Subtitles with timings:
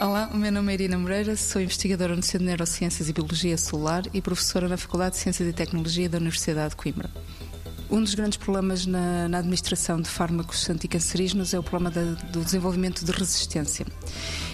[0.00, 3.58] Olá, o meu nome é Irina Moreira, sou investigadora no Centro de Neurociências e Biologia
[3.58, 7.10] Celular e professora na Faculdade de Ciências e Tecnologia da Universidade de Coimbra.
[7.90, 12.44] Um dos grandes problemas na, na administração de fármacos anticancerígenos é o problema da, do
[12.44, 13.86] desenvolvimento de resistência.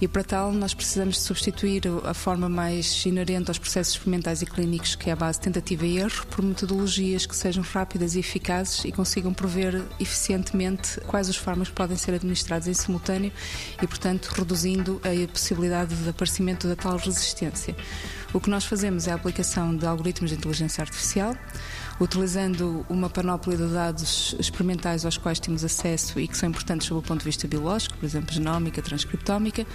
[0.00, 4.94] E para tal, nós precisamos substituir a forma mais inerente aos processos experimentais e clínicos,
[4.94, 8.84] que é a base de tentativa e erro, por metodologias que sejam rápidas e eficazes
[8.84, 13.32] e consigam prever eficientemente quais os fármacos podem ser administrados em simultâneo
[13.82, 17.74] e, portanto, reduzindo a possibilidade de aparecimento da tal resistência.
[18.32, 21.34] O que nós fazemos é a aplicação de algoritmos de inteligência artificial,
[22.00, 27.00] utilizando uma panóplia de dados experimentais aos quais temos acesso e que são importantes sob
[27.00, 29.66] o ponto de vista biológico, por exemplo, genómica, transcriptómica.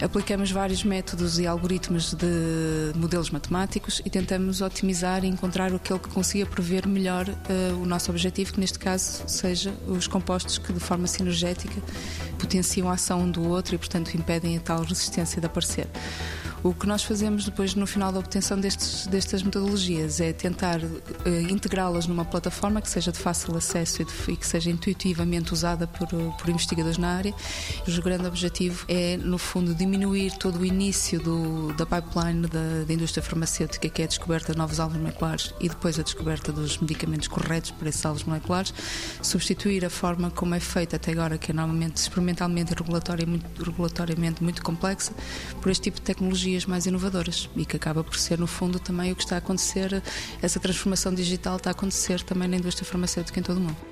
[0.00, 6.08] Aplicamos vários métodos e algoritmos de modelos matemáticos e tentamos otimizar e encontrar aquele que
[6.08, 10.80] consiga prever melhor uh, o nosso objetivo, que neste caso seja os compostos que de
[10.80, 11.80] forma sinergética
[12.38, 15.86] potenciam a ação um do outro e, portanto, impedem a tal resistência de aparecer.
[16.64, 21.50] O que nós fazemos depois, no final da obtenção destes, destas metodologias, é tentar uh,
[21.50, 25.88] integrá-las numa plataforma que seja de fácil acesso e, de, e que seja intuitivamente usada
[25.88, 27.34] por, por, investigadores na área.
[27.88, 32.92] O grande objetivo é, no fundo, diminuir todo o início do, da pipeline da, da,
[32.92, 36.78] indústria farmacêutica, que é a descoberta de novos alvos moleculares e depois a descoberta dos
[36.78, 38.74] medicamentos corretos para esses alvos moleculares,
[39.22, 44.42] substituir a forma como é feita até agora, que é normalmente experimentalmente e regulatoriamente, regulatoriamente
[44.42, 45.12] muito complexa,
[45.60, 48.78] por este tipo de tecnologia tecnologias mais inovadoras e que acaba por ser, no fundo,
[48.78, 50.02] também o que está a acontecer,
[50.40, 53.91] essa transformação digital está a acontecer também na indústria farmacêutica em todo o mundo.